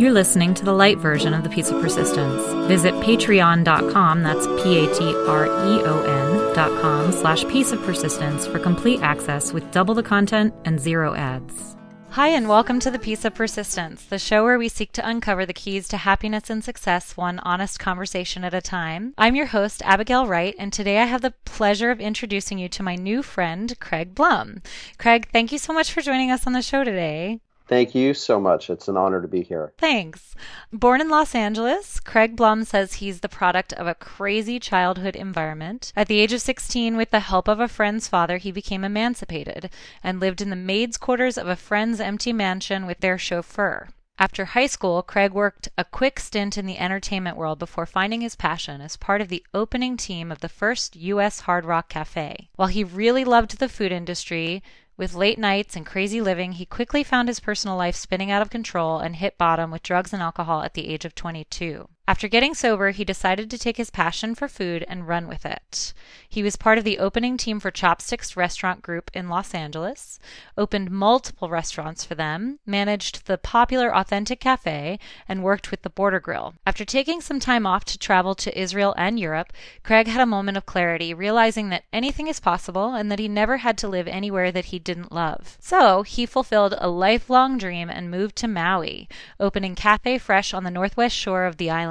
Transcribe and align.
You're 0.00 0.12
listening 0.12 0.54
to 0.54 0.64
the 0.64 0.72
light 0.72 0.96
version 0.96 1.34
of 1.34 1.42
the 1.42 1.50
Piece 1.50 1.70
of 1.70 1.82
Persistence. 1.82 2.42
Visit 2.68 2.94
patreon.com, 2.94 4.22
that's 4.22 4.46
P-A-T-R-E-O-N 4.62 6.54
dot 6.54 6.80
com 6.80 7.12
slash 7.12 7.44
piece 7.48 7.70
of 7.72 7.82
persistence 7.82 8.46
for 8.46 8.58
complete 8.58 9.02
access 9.02 9.52
with 9.52 9.70
double 9.72 9.92
the 9.92 10.02
content 10.02 10.54
and 10.64 10.80
zero 10.80 11.14
ads. 11.14 11.76
Hi, 12.12 12.28
and 12.28 12.48
welcome 12.48 12.80
to 12.80 12.90
the 12.90 12.98
Piece 12.98 13.26
of 13.26 13.34
Persistence, 13.34 14.06
the 14.06 14.18
show 14.18 14.42
where 14.42 14.58
we 14.58 14.70
seek 14.70 14.92
to 14.92 15.06
uncover 15.06 15.44
the 15.44 15.52
keys 15.52 15.86
to 15.88 15.98
happiness 15.98 16.48
and 16.48 16.64
success 16.64 17.14
one 17.14 17.38
honest 17.40 17.78
conversation 17.78 18.42
at 18.42 18.54
a 18.54 18.62
time. 18.62 19.12
I'm 19.18 19.36
your 19.36 19.48
host, 19.48 19.82
Abigail 19.84 20.26
Wright, 20.26 20.54
and 20.58 20.72
today 20.72 21.00
I 21.00 21.04
have 21.04 21.20
the 21.20 21.34
pleasure 21.44 21.90
of 21.90 22.00
introducing 22.00 22.58
you 22.58 22.70
to 22.70 22.82
my 22.82 22.94
new 22.94 23.22
friend, 23.22 23.78
Craig 23.80 24.14
Blum. 24.14 24.62
Craig, 24.96 25.28
thank 25.30 25.52
you 25.52 25.58
so 25.58 25.74
much 25.74 25.92
for 25.92 26.00
joining 26.00 26.30
us 26.30 26.46
on 26.46 26.54
the 26.54 26.62
show 26.62 26.84
today. 26.84 27.40
Thank 27.70 27.94
you 27.94 28.14
so 28.14 28.40
much. 28.40 28.68
It's 28.68 28.88
an 28.88 28.96
honor 28.96 29.22
to 29.22 29.28
be 29.28 29.44
here. 29.44 29.72
Thanks. 29.78 30.34
Born 30.72 31.00
in 31.00 31.08
Los 31.08 31.36
Angeles, 31.36 32.00
Craig 32.00 32.34
Blum 32.34 32.64
says 32.64 32.94
he's 32.94 33.20
the 33.20 33.28
product 33.28 33.72
of 33.74 33.86
a 33.86 33.94
crazy 33.94 34.58
childhood 34.58 35.14
environment. 35.14 35.92
At 35.94 36.08
the 36.08 36.18
age 36.18 36.32
of 36.32 36.40
16, 36.40 36.96
with 36.96 37.12
the 37.12 37.20
help 37.20 37.46
of 37.46 37.60
a 37.60 37.68
friend's 37.68 38.08
father, 38.08 38.38
he 38.38 38.50
became 38.50 38.82
emancipated 38.82 39.70
and 40.02 40.18
lived 40.18 40.40
in 40.40 40.50
the 40.50 40.56
maid's 40.56 40.96
quarters 40.96 41.38
of 41.38 41.46
a 41.46 41.54
friend's 41.54 42.00
empty 42.00 42.32
mansion 42.32 42.86
with 42.86 42.98
their 42.98 43.16
chauffeur. 43.16 43.90
After 44.18 44.46
high 44.46 44.66
school, 44.66 45.04
Craig 45.04 45.32
worked 45.32 45.68
a 45.78 45.84
quick 45.84 46.18
stint 46.18 46.58
in 46.58 46.66
the 46.66 46.76
entertainment 46.76 47.36
world 47.36 47.60
before 47.60 47.86
finding 47.86 48.20
his 48.20 48.34
passion 48.34 48.80
as 48.80 48.96
part 48.96 49.20
of 49.20 49.28
the 49.28 49.46
opening 49.54 49.96
team 49.96 50.32
of 50.32 50.40
the 50.40 50.48
first 50.48 50.96
U.S. 50.96 51.40
Hard 51.40 51.64
Rock 51.64 51.88
Cafe. 51.88 52.50
While 52.56 52.68
he 52.68 52.82
really 52.82 53.24
loved 53.24 53.58
the 53.58 53.68
food 53.68 53.92
industry, 53.92 54.62
with 55.00 55.14
late 55.14 55.38
nights 55.38 55.76
and 55.76 55.86
crazy 55.86 56.20
living, 56.20 56.52
he 56.52 56.66
quickly 56.66 57.02
found 57.02 57.26
his 57.26 57.40
personal 57.40 57.74
life 57.74 57.96
spinning 57.96 58.30
out 58.30 58.42
of 58.42 58.50
control 58.50 58.98
and 58.98 59.16
hit 59.16 59.38
bottom 59.38 59.70
with 59.70 59.82
drugs 59.82 60.12
and 60.12 60.22
alcohol 60.22 60.62
at 60.62 60.74
the 60.74 60.88
age 60.88 61.06
of 61.06 61.14
22. 61.14 61.88
After 62.10 62.26
getting 62.26 62.54
sober, 62.54 62.90
he 62.90 63.04
decided 63.04 63.48
to 63.50 63.58
take 63.58 63.76
his 63.76 63.88
passion 63.88 64.34
for 64.34 64.48
food 64.48 64.84
and 64.88 65.06
run 65.06 65.28
with 65.28 65.46
it. 65.46 65.94
He 66.28 66.42
was 66.42 66.56
part 66.56 66.76
of 66.76 66.82
the 66.82 66.98
opening 66.98 67.36
team 67.36 67.60
for 67.60 67.70
Chopsticks 67.70 68.36
Restaurant 68.36 68.82
Group 68.82 69.12
in 69.14 69.28
Los 69.28 69.54
Angeles, 69.54 70.18
opened 70.58 70.90
multiple 70.90 71.48
restaurants 71.48 72.04
for 72.04 72.16
them, 72.16 72.58
managed 72.66 73.26
the 73.26 73.38
popular 73.38 73.94
Authentic 73.94 74.40
Cafe, 74.40 74.98
and 75.28 75.44
worked 75.44 75.70
with 75.70 75.82
the 75.82 75.90
Border 75.90 76.18
Grill. 76.18 76.54
After 76.66 76.84
taking 76.84 77.20
some 77.20 77.38
time 77.38 77.64
off 77.64 77.84
to 77.84 77.98
travel 77.98 78.34
to 78.34 78.60
Israel 78.60 78.92
and 78.98 79.18
Europe, 79.20 79.52
Craig 79.84 80.08
had 80.08 80.20
a 80.20 80.26
moment 80.26 80.56
of 80.56 80.66
clarity, 80.66 81.14
realizing 81.14 81.68
that 81.68 81.84
anything 81.92 82.26
is 82.26 82.40
possible 82.40 82.92
and 82.92 83.08
that 83.12 83.20
he 83.20 83.28
never 83.28 83.58
had 83.58 83.78
to 83.78 83.88
live 83.88 84.08
anywhere 84.08 84.50
that 84.50 84.66
he 84.66 84.80
didn't 84.80 85.12
love. 85.12 85.56
So 85.60 86.02
he 86.02 86.26
fulfilled 86.26 86.74
a 86.78 86.88
lifelong 86.88 87.56
dream 87.56 87.88
and 87.88 88.10
moved 88.10 88.34
to 88.36 88.48
Maui, 88.48 89.08
opening 89.38 89.76
Cafe 89.76 90.18
Fresh 90.18 90.52
on 90.52 90.64
the 90.64 90.72
northwest 90.72 91.14
shore 91.14 91.44
of 91.44 91.56
the 91.56 91.70
island. 91.70 91.89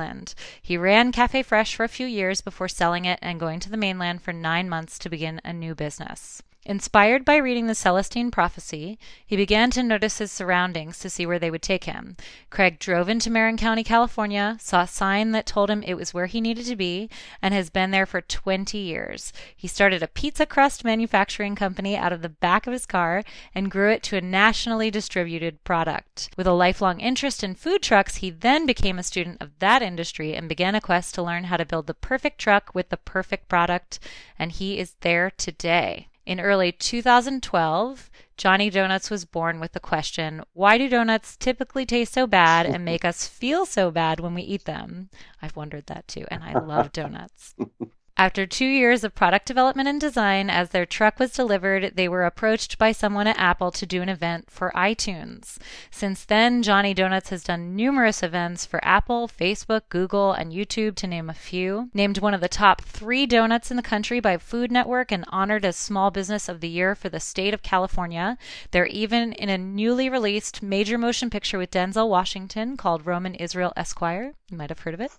He 0.61 0.77
ran 0.77 1.11
Cafe 1.11 1.43
Fresh 1.43 1.75
for 1.75 1.83
a 1.83 1.89
few 1.89 2.07
years 2.07 2.41
before 2.41 2.67
selling 2.67 3.05
it 3.05 3.19
and 3.21 3.39
going 3.39 3.59
to 3.59 3.69
the 3.69 3.77
mainland 3.77 4.21
for 4.21 4.33
nine 4.33 4.69
months 4.69 4.97
to 4.99 5.09
begin 5.09 5.41
a 5.43 5.53
new 5.53 5.75
business. 5.75 6.41
Inspired 6.69 7.25
by 7.25 7.37
reading 7.37 7.65
the 7.65 7.73
Celestine 7.73 8.29
Prophecy, 8.29 8.99
he 9.25 9.35
began 9.35 9.71
to 9.71 9.81
notice 9.81 10.19
his 10.19 10.31
surroundings 10.31 10.99
to 10.99 11.09
see 11.09 11.25
where 11.25 11.39
they 11.39 11.49
would 11.49 11.63
take 11.63 11.85
him. 11.85 12.15
Craig 12.51 12.77
drove 12.77 13.09
into 13.09 13.31
Marin 13.31 13.57
County, 13.57 13.83
California, 13.83 14.55
saw 14.61 14.83
a 14.83 14.87
sign 14.87 15.31
that 15.31 15.47
told 15.47 15.71
him 15.71 15.81
it 15.81 15.95
was 15.95 16.13
where 16.13 16.27
he 16.27 16.39
needed 16.39 16.67
to 16.67 16.75
be, 16.75 17.09
and 17.41 17.55
has 17.55 17.71
been 17.71 17.89
there 17.89 18.05
for 18.05 18.21
20 18.21 18.77
years. 18.77 19.33
He 19.55 19.67
started 19.67 20.03
a 20.03 20.07
pizza 20.07 20.45
crust 20.45 20.85
manufacturing 20.85 21.55
company 21.55 21.97
out 21.97 22.13
of 22.13 22.21
the 22.21 22.29
back 22.29 22.67
of 22.67 22.73
his 22.73 22.85
car 22.85 23.23
and 23.55 23.71
grew 23.71 23.89
it 23.89 24.03
to 24.03 24.17
a 24.17 24.21
nationally 24.21 24.91
distributed 24.91 25.63
product. 25.63 26.29
With 26.37 26.45
a 26.45 26.53
lifelong 26.53 26.99
interest 26.99 27.43
in 27.43 27.55
food 27.55 27.81
trucks, 27.81 28.17
he 28.17 28.29
then 28.29 28.67
became 28.67 28.99
a 28.99 29.03
student 29.03 29.41
of 29.41 29.57
that 29.57 29.81
industry 29.81 30.35
and 30.35 30.47
began 30.47 30.75
a 30.75 30.81
quest 30.81 31.15
to 31.15 31.23
learn 31.23 31.45
how 31.45 31.57
to 31.57 31.65
build 31.65 31.87
the 31.87 31.95
perfect 31.95 32.37
truck 32.37 32.75
with 32.75 32.89
the 32.89 32.97
perfect 32.97 33.49
product, 33.49 33.97
and 34.37 34.51
he 34.51 34.77
is 34.77 34.93
there 35.01 35.31
today. 35.31 36.05
In 36.29 36.39
early 36.39 36.71
2012, 36.71 38.11
Johnny 38.37 38.69
Doughnuts 38.69 39.09
was 39.09 39.25
born 39.25 39.59
with 39.59 39.71
the 39.71 39.79
question 39.79 40.43
why 40.53 40.77
do 40.77 40.87
donuts 40.87 41.35
typically 41.35 41.87
taste 41.87 42.13
so 42.13 42.27
bad 42.27 42.67
and 42.67 42.85
make 42.85 43.03
us 43.03 43.27
feel 43.27 43.65
so 43.65 43.89
bad 43.89 44.19
when 44.19 44.35
we 44.35 44.43
eat 44.43 44.65
them? 44.65 45.09
I've 45.41 45.55
wondered 45.55 45.87
that 45.87 46.07
too, 46.07 46.25
and 46.29 46.43
I 46.43 46.53
love 46.53 46.91
donuts. 46.91 47.55
After 48.19 48.45
two 48.45 48.65
years 48.65 49.05
of 49.05 49.15
product 49.15 49.45
development 49.45 49.87
and 49.87 50.01
design, 50.01 50.49
as 50.49 50.71
their 50.71 50.85
truck 50.85 51.19
was 51.19 51.31
delivered, 51.31 51.93
they 51.95 52.09
were 52.09 52.25
approached 52.25 52.77
by 52.77 52.91
someone 52.91 53.27
at 53.27 53.39
Apple 53.39 53.71
to 53.71 53.85
do 53.85 54.01
an 54.01 54.09
event 54.09 54.51
for 54.51 54.73
iTunes. 54.75 55.57
Since 55.89 56.25
then, 56.25 56.61
Johnny 56.61 56.93
Doughnuts 56.93 57.29
has 57.29 57.45
done 57.45 57.77
numerous 57.77 58.21
events 58.21 58.65
for 58.65 58.83
Apple, 58.83 59.29
Facebook, 59.29 59.83
Google, 59.87 60.33
and 60.33 60.51
YouTube, 60.51 60.95
to 60.95 61.07
name 61.07 61.29
a 61.29 61.33
few. 61.33 61.91
Named 61.93 62.17
one 62.17 62.33
of 62.33 62.41
the 62.41 62.49
top 62.49 62.81
three 62.81 63.25
donuts 63.25 63.71
in 63.71 63.77
the 63.77 63.81
country 63.81 64.19
by 64.19 64.35
Food 64.37 64.69
Network 64.69 65.13
and 65.13 65.23
honored 65.29 65.63
as 65.63 65.77
Small 65.77 66.11
Business 66.11 66.49
of 66.49 66.59
the 66.59 66.67
Year 66.67 66.95
for 66.95 67.07
the 67.07 67.21
state 67.21 67.53
of 67.53 67.63
California. 67.63 68.37
They're 68.71 68.85
even 68.87 69.31
in 69.31 69.47
a 69.47 69.57
newly 69.57 70.09
released 70.09 70.61
major 70.61 70.97
motion 70.97 71.29
picture 71.29 71.57
with 71.57 71.71
Denzel 71.71 72.09
Washington 72.09 72.75
called 72.75 73.05
Roman 73.05 73.35
Israel 73.35 73.71
Esquire. 73.77 74.33
You 74.51 74.57
might 74.57 74.71
have 74.71 74.79
heard 74.79 74.95
of 74.95 74.99
it. 74.99 75.11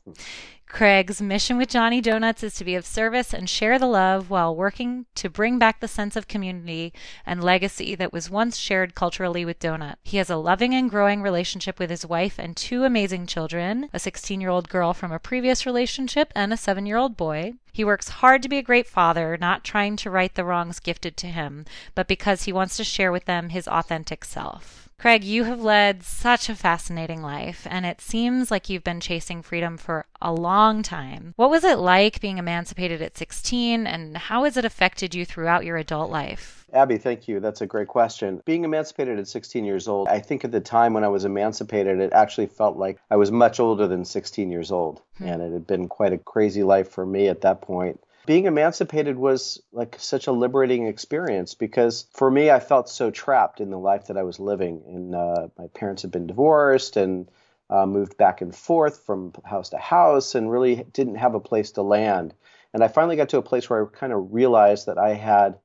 Craig's 0.73 1.21
mission 1.21 1.59
with 1.59 1.69
Johnny 1.69 2.01
Doughnuts 2.01 2.45
is 2.45 2.55
to 2.55 2.65
be 2.65 2.77
of 2.77 2.87
service 2.87 3.35
and 3.35 3.51
share 3.51 3.77
the 3.79 3.87
love 3.87 4.31
while 4.31 4.55
working 4.55 5.05
to 5.17 5.29
bring 5.29 5.59
back 5.59 5.81
the 5.81 5.89
sense 5.89 6.15
of 6.15 6.29
community 6.29 6.95
and 7.27 7.43
legacy 7.43 7.97
that 7.97 8.13
was 8.13 8.31
once 8.31 8.57
shared 8.57 8.95
culturally 8.95 9.45
with 9.45 9.59
Donut. 9.59 9.97
He 10.05 10.19
has 10.19 10.31
a 10.31 10.37
loving 10.37 10.73
and 10.75 10.89
growing 10.89 11.23
relationship 11.23 11.81
with 11.81 11.91
his 11.91 12.07
wife 12.07 12.39
and 12.39 12.57
two 12.57 12.85
amazing 12.85 13.27
children 13.27 13.91
a 13.93 13.99
16 13.99 14.41
year 14.41 14.49
old 14.49 14.69
girl 14.69 14.95
from 14.95 15.11
a 15.11 15.19
previous 15.19 15.67
relationship 15.67 16.33
and 16.37 16.53
a 16.53 16.57
7 16.57 16.87
year 16.87 16.97
old 16.97 17.17
boy. 17.17 17.55
He 17.73 17.85
works 17.85 18.09
hard 18.09 18.41
to 18.43 18.49
be 18.49 18.59
a 18.59 18.63
great 18.63 18.87
father, 18.87 19.37
not 19.37 19.65
trying 19.65 19.97
to 19.97 20.11
right 20.11 20.35
the 20.35 20.45
wrongs 20.45 20.79
gifted 20.79 21.17
to 21.19 21.27
him, 21.27 21.67
but 21.95 22.09
because 22.09 22.45
he 22.45 22.53
wants 22.53 22.77
to 22.77 22.85
share 22.85 23.11
with 23.11 23.25
them 23.25 23.49
his 23.49 23.67
authentic 23.67 24.25
self. 24.25 24.90
Craig, 25.01 25.25
you 25.25 25.45
have 25.45 25.63
led 25.63 26.03
such 26.03 26.51
a 26.51 26.55
fascinating 26.55 27.23
life, 27.23 27.67
and 27.71 27.87
it 27.87 28.03
seems 28.03 28.51
like 28.51 28.69
you've 28.69 28.85
been 28.85 29.01
chasing 29.01 29.41
freedom 29.41 29.79
for 29.79 30.05
a 30.21 30.31
long 30.31 30.83
time. 30.83 31.33
What 31.37 31.49
was 31.49 31.65
it 31.65 31.79
like 31.79 32.21
being 32.21 32.37
emancipated 32.37 33.01
at 33.01 33.17
16, 33.17 33.87
and 33.87 34.15
how 34.15 34.45
has 34.45 34.59
it 34.59 34.67
affected 34.67 35.15
you 35.15 35.25
throughout 35.25 35.65
your 35.65 35.79
adult 35.79 36.11
life? 36.11 36.67
Abby, 36.75 36.99
thank 36.99 37.29
you. 37.29 37.41
That's 37.41 37.63
a 37.63 37.67
great 37.67 37.89
question. 37.89 38.43
Being 38.45 38.65
emancipated 38.65 39.19
at 39.19 39.27
16 39.27 39.65
years 39.65 39.89
old, 39.89 40.07
I 40.07 40.21
think 40.21 40.45
at 40.45 40.53
the 40.53 40.61
time 40.61 40.93
when 40.93 41.03
I 41.03 41.09
was 41.09 41.25
emancipated, 41.25 41.99
it 41.99 42.13
actually 42.13 42.49
felt 42.49 42.77
like 42.77 42.99
I 43.11 43.17
was 43.17 43.33
much 43.33 43.59
older 43.59 43.89
than 43.89 44.05
16 44.05 44.51
years 44.51 44.71
old. 44.71 45.01
Hmm. 45.17 45.25
And 45.25 45.43
it 45.43 45.53
had 45.55 45.67
been 45.67 45.89
quite 45.89 46.13
a 46.13 46.19
crazy 46.19 46.63
life 46.63 46.91
for 46.91 47.07
me 47.07 47.29
at 47.29 47.41
that 47.41 47.63
point 47.63 48.01
being 48.31 48.47
emancipated 48.47 49.19
was 49.19 49.61
like 49.73 49.97
such 49.99 50.29
a 50.29 50.33
liberating 50.33 50.87
experience 50.87 51.55
because 51.55 52.07
for 52.13 52.31
me, 52.31 52.49
I 52.49 52.61
felt 52.61 52.89
so 52.89 53.11
trapped 53.11 53.61
in 53.61 53.71
the 53.71 53.77
life 53.77 54.07
that 54.07 54.17
I 54.17 54.23
was 54.23 54.39
living. 54.39 54.85
And 54.87 55.17
uh, 55.17 55.49
my 55.59 55.67
parents 55.75 56.03
had 56.03 56.13
been 56.13 56.29
divorced 56.29 56.97
and 56.97 57.29
uh, 57.69 57.87
moved 57.87 58.17
back 58.17 58.41
and 58.41 58.55
forth 58.55 59.05
from 59.05 59.33
house 59.45 59.71
to 59.71 59.79
house 59.79 60.37
and 60.37 60.49
really 60.49 60.77
didn't 60.93 61.17
have 61.17 61.35
a 61.35 61.41
place 61.41 61.73
to 61.73 61.83
land. 61.83 62.33
And 62.73 62.85
I 62.85 62.87
finally 62.87 63.17
got 63.17 63.31
to 63.31 63.39
a 63.39 63.43
place 63.43 63.69
where 63.69 63.85
I 63.85 63.89
kind 63.89 64.13
of 64.13 64.33
realized 64.33 64.87
that 64.87 64.97
I 64.97 65.15
had 65.15 65.59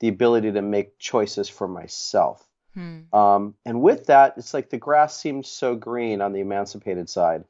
the 0.00 0.08
ability 0.08 0.52
to 0.52 0.60
make 0.60 0.98
choices 0.98 1.48
for 1.48 1.68
myself. 1.68 2.46
Hmm. 2.74 3.14
Um, 3.14 3.54
and 3.64 3.80
with 3.80 4.08
that, 4.08 4.34
it's 4.36 4.52
like 4.52 4.68
the 4.68 4.76
grass 4.76 5.16
seemed 5.16 5.46
so 5.46 5.74
green 5.74 6.20
on 6.20 6.34
the 6.34 6.40
emancipated 6.40 7.08
side. 7.08 7.44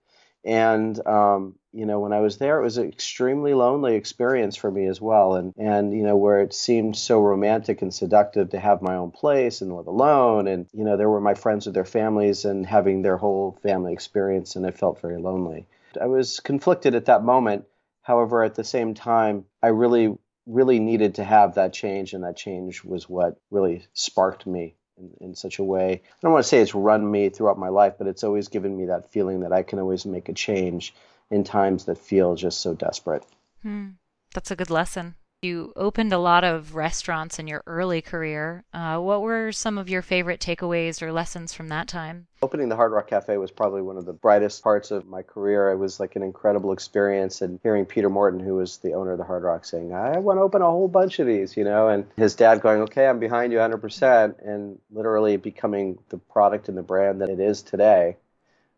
And 0.45 1.05
um, 1.09 1.57
you 1.73 1.87
know, 1.87 2.01
when 2.01 2.13
I 2.13 2.21
was 2.21 2.39
there, 2.39 2.59
it 2.59 2.65
was 2.65 2.79
an 2.79 2.89
extremely 2.89 3.55
lonely 3.55 3.95
experience 3.95 4.57
for 4.57 4.71
me 4.71 4.87
as 4.87 5.01
well. 5.01 5.35
And 5.35 5.55
and 5.57 5.97
you 5.97 6.03
know, 6.03 6.17
where 6.17 6.41
it 6.41 6.53
seemed 6.53 6.97
so 6.97 7.21
romantic 7.21 7.83
and 7.83 7.95
seductive 7.95 8.51
to 8.51 8.61
have 8.61 8.83
my 8.83 8.97
own 8.97 9.11
place 9.11 9.61
and 9.61 9.77
live 9.77 9.87
alone. 9.87 10.49
And 10.49 10.67
you 10.73 10.85
know, 10.85 10.97
there 10.97 11.11
were 11.11 11.21
my 11.21 11.35
friends 11.35 11.67
with 11.67 11.75
their 11.75 11.85
families 11.85 12.45
and 12.45 12.67
having 12.67 13.03
their 13.03 13.17
whole 13.17 13.59
family 13.63 13.93
experience, 13.93 14.57
and 14.57 14.67
I 14.67 14.73
felt 14.73 15.01
very 15.01 15.19
lonely. 15.19 15.67
I 16.01 16.07
was 16.07 16.41
conflicted 16.41 16.95
at 16.95 17.07
that 17.07 17.25
moment. 17.25 17.67
However, 18.03 18.43
at 18.43 18.55
the 18.55 18.65
same 18.65 18.95
time, 18.95 19.45
I 19.63 19.69
really 19.69 20.17
really 20.47 20.81
needed 20.81 21.15
to 21.17 21.25
have 21.25 21.55
that 21.55 21.73
change, 21.73 22.15
and 22.15 22.25
that 22.25 22.37
change 22.37 22.83
was 22.83 23.09
what 23.09 23.39
really 23.51 23.87
sparked 23.93 24.47
me 24.47 24.75
in, 24.99 25.13
in 25.21 25.35
such 25.37 25.61
a 25.61 25.65
way. 25.65 25.93
I 25.93 26.19
don't 26.23 26.33
want 26.33 26.43
to 26.43 26.49
say 26.49 26.61
it's 26.61 26.75
run 26.75 27.09
me 27.09 27.29
throughout 27.29 27.59
my 27.59 27.69
life, 27.69 27.95
but 27.99 28.09
it's 28.09 28.25
always 28.25 28.49
given 28.49 28.77
me 28.77 28.87
that 28.87 29.13
feeling 29.13 29.41
that 29.41 29.53
I 29.53 29.63
can 29.63 29.79
always 29.79 30.05
make 30.05 30.29
a 30.29 30.33
change 30.33 30.95
in 31.31 31.45
times 31.45 31.85
that 31.85 31.99
feel 31.99 32.35
just 32.35 32.61
so 32.61 32.75
desperate. 32.75 33.25
Hmm. 33.63 33.91
That's 34.35 34.51
a 34.51 34.57
good 34.57 34.71
lesson. 34.71 35.15
You 35.43 35.73
opened 35.75 36.13
a 36.13 36.19
lot 36.19 36.45
of 36.45 36.75
restaurants 36.75 37.39
in 37.39 37.47
your 37.47 37.63
early 37.67 38.03
career. 38.03 38.63
Uh, 38.75 38.99
what 38.99 39.23
were 39.23 39.53
some 39.53 39.79
of 39.79 39.89
your 39.89 40.03
favorite 40.03 40.39
takeaways 40.39 41.01
or 41.01 41.13
lessons 41.13 41.55
from 41.55 41.69
that 41.69 41.89
time? 41.89 42.27
Opening 42.43 42.69
the 42.69 42.77
Hard 42.77 42.93
Rock 42.93 43.09
Cafe 43.09 43.39
was 43.39 43.51
probably 43.51 43.81
one 43.81 43.97
of 43.97 44.05
the 44.05 44.13
brightest 44.13 44.63
parts 44.63 44.91
of 44.91 45.07
my 45.07 45.23
career. 45.23 45.71
It 45.71 45.79
was 45.79 45.99
like 45.99 46.15
an 46.15 46.23
incredible 46.23 46.73
experience, 46.73 47.41
and 47.41 47.59
hearing 47.63 47.87
Peter 47.87 48.11
Morton, 48.11 48.41
who 48.41 48.57
was 48.57 48.77
the 48.79 48.93
owner 48.93 49.13
of 49.13 49.19
the 49.19 49.25
Hard 49.25 49.43
Rock, 49.43 49.65
saying, 49.65 49.95
"I 49.95 50.19
want 50.19 50.37
to 50.37 50.43
open 50.43 50.61
a 50.61 50.67
whole 50.67 50.89
bunch 50.89 51.19
of 51.21 51.27
these," 51.27 51.57
you 51.57 51.65
know, 51.65 51.89
and 51.89 52.07
his 52.17 52.35
dad 52.37 52.61
going, 52.61 52.83
"Okay, 52.83 53.07
I'm 53.07 53.19
behind 53.19 53.51
you 53.51 53.61
100%," 53.61 54.37
and 54.41 54.79
literally 54.91 55.39
becoming 55.39 55.99
the 56.11 56.19
product 56.19 56.69
and 56.69 56.77
the 56.77 56.83
brand 56.83 57.23
that 57.23 57.31
it 57.31 57.41
is 57.41 57.63
today 57.63 58.17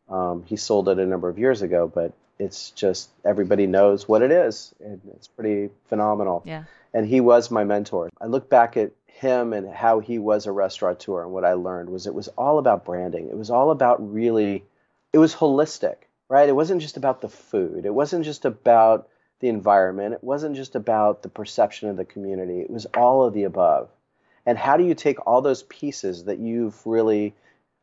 Um, 0.08 0.44
he 0.44 0.56
sold 0.56 0.88
it 0.88 0.98
a 0.98 1.06
number 1.06 1.28
of 1.28 1.38
years 1.38 1.62
ago, 1.62 1.90
but 1.92 2.12
it's 2.42 2.70
just 2.70 3.10
everybody 3.24 3.66
knows 3.66 4.08
what 4.08 4.22
it 4.22 4.30
is, 4.30 4.74
and 4.80 5.00
it's 5.14 5.28
pretty 5.28 5.70
phenomenal. 5.88 6.42
Yeah. 6.44 6.64
And 6.94 7.06
he 7.06 7.20
was 7.20 7.50
my 7.50 7.64
mentor. 7.64 8.10
I 8.20 8.26
look 8.26 8.50
back 8.50 8.76
at 8.76 8.92
him 9.06 9.52
and 9.52 9.72
how 9.72 10.00
he 10.00 10.18
was 10.18 10.46
a 10.46 10.52
restaurateur, 10.52 11.22
and 11.22 11.32
what 11.32 11.44
I 11.44 11.54
learned 11.54 11.90
was 11.90 12.06
it 12.06 12.14
was 12.14 12.28
all 12.28 12.58
about 12.58 12.84
branding. 12.84 13.28
It 13.28 13.36
was 13.36 13.50
all 13.50 13.70
about 13.70 14.12
really, 14.12 14.64
it 15.12 15.18
was 15.18 15.34
holistic, 15.34 15.96
right? 16.28 16.48
It 16.48 16.56
wasn't 16.56 16.82
just 16.82 16.96
about 16.96 17.20
the 17.20 17.28
food. 17.28 17.86
It 17.86 17.94
wasn't 17.94 18.24
just 18.24 18.44
about 18.44 19.08
the 19.40 19.48
environment. 19.48 20.14
It 20.14 20.24
wasn't 20.24 20.56
just 20.56 20.74
about 20.74 21.22
the 21.22 21.28
perception 21.28 21.88
of 21.88 21.96
the 21.96 22.04
community. 22.04 22.60
It 22.60 22.70
was 22.70 22.86
all 22.96 23.24
of 23.24 23.34
the 23.34 23.44
above. 23.44 23.88
And 24.44 24.58
how 24.58 24.76
do 24.76 24.84
you 24.84 24.94
take 24.94 25.26
all 25.26 25.40
those 25.40 25.62
pieces 25.64 26.24
that 26.24 26.38
you've 26.38 26.84
really 26.86 27.34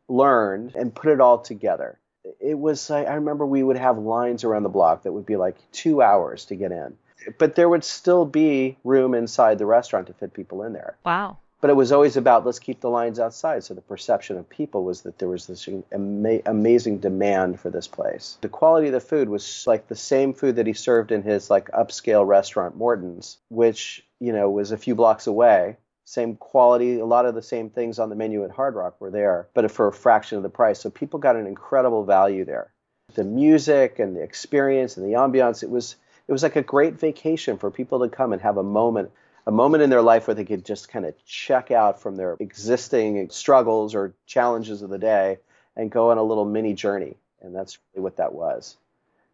learned 0.08 0.76
and 0.76 0.94
put 0.94 1.12
it 1.12 1.22
all 1.22 1.40
together? 1.40 1.98
It 2.40 2.58
was, 2.58 2.90
I 2.92 3.14
remember 3.14 3.46
we 3.46 3.64
would 3.64 3.78
have 3.78 3.98
lines 3.98 4.44
around 4.44 4.64
the 4.64 4.70
block 4.70 5.04
that 5.04 5.12
would 5.12 5.26
be 5.26 5.36
like 5.36 5.56
two 5.72 6.02
hours 6.02 6.46
to 6.46 6.56
get 6.56 6.72
in. 6.72 6.98
But 7.38 7.56
there 7.56 7.70
would 7.70 7.84
still 7.84 8.26
be 8.26 8.78
room 8.84 9.14
inside 9.14 9.58
the 9.58 9.66
restaurant 9.66 10.08
to 10.08 10.14
fit 10.14 10.34
people 10.34 10.64
in 10.64 10.74
there. 10.74 10.98
Wow. 11.06 11.38
But 11.62 11.70
it 11.70 11.76
was 11.76 11.92
always 11.92 12.16
about 12.16 12.46
let's 12.46 12.60
keep 12.60 12.80
the 12.80 12.90
lines 12.90 13.20
outside. 13.20 13.64
So 13.64 13.74
the 13.74 13.82
perception 13.82 14.38
of 14.38 14.50
people 14.50 14.86
was 14.86 15.02
that 15.02 15.20
there 15.20 15.28
was 15.28 15.46
this 15.46 15.68
ama- 15.92 16.40
amazing 16.46 17.00
demand 17.00 17.60
for 17.60 17.70
this 17.70 17.88
place. 17.88 18.38
The 18.42 18.48
quality 18.48 18.88
of 18.88 18.94
the 18.94 19.02
food 19.02 19.28
was 19.28 19.66
like 19.68 19.88
the 19.88 19.96
same 19.96 20.34
food 20.34 20.56
that 20.56 20.68
he 20.68 20.74
served 20.74 21.12
in 21.12 21.22
his 21.22 21.50
like 21.50 21.70
upscale 21.72 22.26
restaurant 22.26 22.78
Morton's, 22.78 23.38
which 23.50 24.06
you 24.20 24.32
know 24.32 24.50
was 24.50 24.72
a 24.72 24.78
few 24.78 24.96
blocks 24.96 25.28
away. 25.28 25.76
Same 26.10 26.38
quality, 26.38 26.98
a 26.98 27.06
lot 27.06 27.28
of 27.28 27.36
the 27.36 27.42
same 27.44 27.70
things 27.70 28.00
on 28.00 28.10
the 28.10 28.16
menu 28.16 28.44
at 28.44 28.50
Hard 28.50 28.74
Rock 28.74 29.00
were 29.00 29.12
there, 29.12 29.48
but 29.54 29.70
for 29.70 29.88
a 29.88 29.94
fraction 29.94 30.38
of 30.38 30.44
the 30.44 30.50
price. 30.50 30.80
So 30.80 30.90
people 30.90 31.20
got 31.20 31.36
an 31.36 31.46
incredible 31.46 32.04
value 32.04 32.46
there. 32.46 32.74
The 33.14 33.24
music 33.24 34.00
and 34.00 34.16
the 34.16 34.24
experience 34.24 34.98
and 34.98 35.06
the 35.06 35.16
ambiance, 35.16 35.62
it 35.62 35.70
was 35.70 35.98
it 36.28 36.32
was 36.32 36.42
like 36.42 36.56
a 36.56 36.64
great 36.64 36.96
vacation 36.96 37.60
for 37.60 37.70
people 37.70 38.00
to 38.00 38.10
come 38.10 38.34
and 38.34 38.42
have 38.42 38.58
a 38.58 38.64
moment 38.64 39.12
a 39.46 39.52
moment 39.52 39.84
in 39.84 39.92
their 39.92 40.02
life 40.02 40.26
where 40.26 40.34
they 40.34 40.46
could 40.46 40.66
just 40.66 40.90
kind 40.90 41.06
of 41.06 41.14
check 41.26 41.70
out 41.70 42.02
from 42.02 42.16
their 42.16 42.38
existing 42.40 43.30
struggles 43.30 43.94
or 43.94 44.16
challenges 44.26 44.82
of 44.82 44.90
the 44.90 44.98
day 44.98 45.38
and 45.76 45.92
go 45.92 46.10
on 46.10 46.18
a 46.18 46.24
little 46.24 46.46
mini 46.46 46.74
journey. 46.74 47.18
And 47.40 47.56
that's 47.56 47.78
really 47.94 48.04
what 48.04 48.18
that 48.18 48.34
was. 48.34 48.78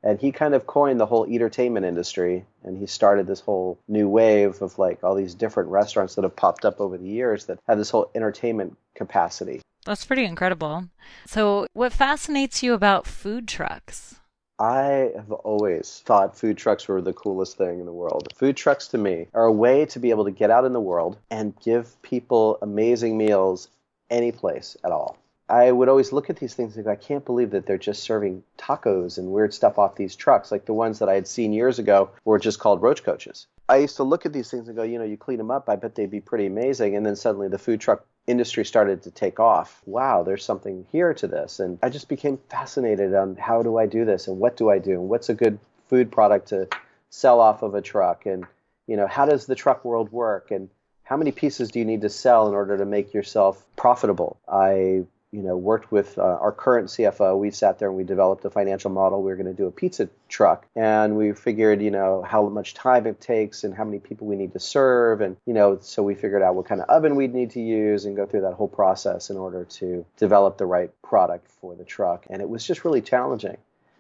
And 0.05 0.21
he 0.21 0.31
kind 0.31 0.53
of 0.53 0.67
coined 0.67 0.99
the 0.99 1.07
whole 1.07 1.25
entertainment 1.25 1.85
industry 1.85 2.45
and 2.63 2.77
he 2.77 2.85
started 2.85 3.25
this 3.25 3.39
whole 3.39 3.79
new 3.87 4.07
wave 4.07 4.61
of 4.61 4.77
like 4.77 5.03
all 5.03 5.15
these 5.15 5.33
different 5.33 5.69
restaurants 5.69 6.13
that 6.15 6.23
have 6.23 6.35
popped 6.35 6.63
up 6.63 6.79
over 6.79 6.95
the 6.97 7.07
years 7.07 7.45
that 7.45 7.59
have 7.67 7.79
this 7.79 7.89
whole 7.89 8.11
entertainment 8.13 8.77
capacity. 8.93 9.61
That's 9.83 10.05
pretty 10.05 10.25
incredible. 10.25 10.89
So, 11.25 11.67
what 11.73 11.91
fascinates 11.91 12.63
you 12.63 12.73
about 12.73 13.05
food 13.07 13.47
trucks? 13.47 14.15
I 14.57 15.11
have 15.15 15.31
always 15.31 16.01
thought 16.05 16.37
food 16.37 16.57
trucks 16.57 16.87
were 16.87 17.01
the 17.01 17.11
coolest 17.11 17.57
thing 17.57 17.79
in 17.79 17.85
the 17.85 17.91
world. 17.91 18.29
Food 18.35 18.55
trucks 18.55 18.87
to 18.89 18.97
me 18.97 19.27
are 19.33 19.45
a 19.45 19.51
way 19.51 19.85
to 19.87 19.99
be 19.99 20.11
able 20.11 20.25
to 20.25 20.31
get 20.31 20.49
out 20.49 20.65
in 20.65 20.73
the 20.73 20.79
world 20.79 21.17
and 21.29 21.59
give 21.59 22.01
people 22.03 22.57
amazing 22.61 23.17
meals 23.17 23.69
any 24.09 24.31
place 24.31 24.77
at 24.83 24.91
all. 24.91 25.17
I 25.47 25.71
would 25.71 25.89
always 25.89 26.11
look 26.11 26.29
at 26.29 26.37
these 26.37 26.55
things 26.55 26.75
and 26.75 26.85
go, 26.85 26.91
I 26.91 26.95
can't 26.95 27.25
believe 27.25 27.51
that 27.51 27.65
they're 27.67 27.77
just 27.77 28.03
serving 28.03 28.43
tacos 28.57 29.17
and 29.17 29.31
weird 29.31 29.53
stuff 29.53 29.77
off 29.77 29.95
these 29.95 30.15
trucks, 30.15 30.51
like 30.51 30.65
the 30.65 30.73
ones 30.73 30.99
that 30.99 31.09
I 31.09 31.13
had 31.13 31.27
seen 31.27 31.53
years 31.53 31.77
ago 31.77 32.09
were 32.23 32.39
just 32.39 32.59
called 32.59 32.81
roach 32.81 33.03
coaches. 33.03 33.45
I 33.69 33.77
used 33.77 33.97
to 33.97 34.03
look 34.03 34.25
at 34.25 34.33
these 34.33 34.49
things 34.49 34.67
and 34.67 34.75
go, 34.75 34.83
you 34.83 34.97
know, 34.97 35.05
you 35.05 35.17
clean 35.17 35.37
them 35.37 35.51
up, 35.51 35.69
I 35.69 35.75
bet 35.75 35.95
they'd 35.95 36.09
be 36.09 36.21
pretty 36.21 36.47
amazing. 36.47 36.95
And 36.95 37.05
then 37.05 37.15
suddenly 37.15 37.47
the 37.47 37.59
food 37.59 37.79
truck 37.79 38.05
industry 38.27 38.65
started 38.65 39.03
to 39.03 39.11
take 39.11 39.39
off. 39.39 39.81
Wow, 39.85 40.23
there's 40.23 40.43
something 40.43 40.85
here 40.91 41.13
to 41.13 41.27
this. 41.27 41.59
And 41.59 41.77
I 41.83 41.89
just 41.89 42.09
became 42.09 42.39
fascinated 42.49 43.13
on 43.13 43.35
how 43.35 43.61
do 43.61 43.77
I 43.77 43.85
do 43.85 44.03
this 44.03 44.27
and 44.27 44.39
what 44.39 44.57
do 44.57 44.69
I 44.69 44.79
do 44.79 44.93
and 44.93 45.09
what's 45.09 45.29
a 45.29 45.35
good 45.35 45.59
food 45.87 46.11
product 46.11 46.49
to 46.49 46.67
sell 47.09 47.39
off 47.39 47.61
of 47.61 47.75
a 47.75 47.81
truck 47.81 48.25
and 48.25 48.45
you 48.87 48.97
know, 48.97 49.07
how 49.07 49.25
does 49.25 49.45
the 49.45 49.55
truck 49.55 49.83
world 49.83 50.11
work 50.11 50.51
and 50.51 50.69
how 51.03 51.17
many 51.17 51.31
pieces 51.31 51.71
do 51.71 51.79
you 51.79 51.85
need 51.85 52.01
to 52.01 52.09
sell 52.09 52.47
in 52.47 52.53
order 52.53 52.77
to 52.77 52.85
make 52.85 53.13
yourself 53.13 53.63
profitable? 53.75 54.37
I 54.47 55.05
you 55.35 55.41
know, 55.41 55.57
worked 55.57 55.91
with 55.91 56.17
uh, 56.17 56.21
our 56.21 56.51
current 56.51 56.87
CFO. 56.87 57.37
We 57.37 57.51
sat 57.51 57.77
there 57.77 57.89
and 57.89 57.97
we 57.97 58.03
developed 58.03 58.45
a 58.45 58.49
financial 58.49 58.89
model. 58.89 59.21
We 59.21 59.31
were 59.31 59.35
going 59.35 59.53
to 59.53 59.53
do 59.53 59.67
a 59.67 59.71
pizza 59.71 60.09
truck, 60.29 60.65
and 60.75 61.17
we 61.17 61.33
figured, 61.33 61.81
you 61.81 61.91
know, 61.91 62.21
how 62.21 62.47
much 62.47 62.73
time 62.73 63.05
it 63.05 63.19
takes 63.19 63.63
and 63.63 63.73
how 63.73 63.83
many 63.83 63.99
people 63.99 64.27
we 64.27 64.37
need 64.37 64.53
to 64.53 64.59
serve, 64.59 65.21
and 65.21 65.35
you 65.45 65.53
know, 65.53 65.79
so 65.81 66.01
we 66.03 66.15
figured 66.15 66.41
out 66.41 66.55
what 66.55 66.65
kind 66.65 66.81
of 66.81 66.89
oven 66.89 67.15
we'd 67.15 67.33
need 67.33 67.51
to 67.51 67.61
use 67.61 68.05
and 68.05 68.15
go 68.15 68.25
through 68.25 68.41
that 68.41 68.53
whole 68.53 68.67
process 68.67 69.29
in 69.29 69.37
order 69.37 69.65
to 69.65 70.05
develop 70.17 70.57
the 70.57 70.65
right 70.65 70.91
product 71.01 71.47
for 71.59 71.75
the 71.75 71.83
truck. 71.83 72.25
And 72.29 72.41
it 72.41 72.49
was 72.49 72.65
just 72.65 72.85
really 72.85 73.01
challenging 73.01 73.57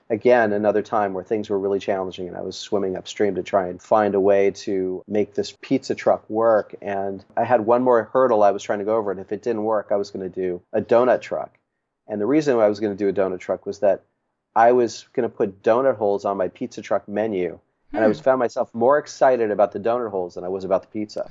again 0.09 0.53
another 0.53 0.81
time 0.81 1.13
where 1.13 1.23
things 1.23 1.49
were 1.49 1.57
really 1.57 1.79
challenging 1.79 2.27
and 2.27 2.37
I 2.37 2.41
was 2.41 2.55
swimming 2.55 2.95
upstream 2.95 3.35
to 3.35 3.43
try 3.43 3.67
and 3.67 3.81
find 3.81 4.13
a 4.13 4.19
way 4.19 4.51
to 4.51 5.03
make 5.07 5.33
this 5.33 5.55
pizza 5.61 5.95
truck 5.95 6.29
work 6.29 6.75
and 6.81 7.25
I 7.35 7.43
had 7.43 7.61
one 7.61 7.81
more 7.81 8.03
hurdle 8.13 8.43
I 8.43 8.51
was 8.51 8.63
trying 8.63 8.79
to 8.79 8.85
go 8.85 8.95
over 8.95 9.11
and 9.11 9.19
if 9.19 9.31
it 9.31 9.41
didn't 9.41 9.63
work 9.63 9.87
I 9.91 9.95
was 9.95 10.11
going 10.11 10.29
to 10.29 10.41
do 10.41 10.61
a 10.73 10.81
donut 10.81 11.21
truck. 11.21 11.57
And 12.07 12.21
the 12.21 12.27
reason 12.27 12.59
I 12.59 12.69
was 12.69 12.79
going 12.79 12.95
to 12.95 13.03
do 13.03 13.09
a 13.09 13.13
donut 13.13 13.39
truck 13.39 13.65
was 13.65 13.79
that 13.79 14.03
I 14.55 14.73
was 14.73 15.07
going 15.13 15.27
to 15.27 15.35
put 15.35 15.63
donut 15.63 15.97
holes 15.97 16.23
on 16.23 16.37
my 16.37 16.49
pizza 16.49 16.81
truck 16.81 17.07
menu 17.07 17.59
and 17.93 18.03
I 18.03 18.07
was 18.07 18.19
found 18.19 18.39
myself 18.39 18.73
more 18.73 18.97
excited 18.97 19.51
about 19.51 19.71
the 19.71 19.79
donut 19.79 20.11
holes 20.11 20.35
than 20.35 20.43
I 20.43 20.49
was 20.49 20.63
about 20.63 20.81
the 20.81 20.87
pizza. 20.87 21.29